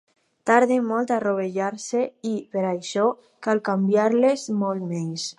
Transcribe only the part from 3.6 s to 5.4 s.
canviar-les molt menys.